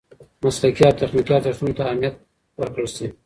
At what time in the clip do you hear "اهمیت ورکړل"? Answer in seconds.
1.85-2.87